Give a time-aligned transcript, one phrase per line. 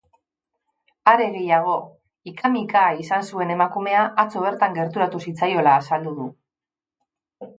[1.11, 1.75] Are gehiago,
[2.31, 6.27] ika-mika izan zuen emakumea atzo bertan gerturatu zitzaiola azaldu du.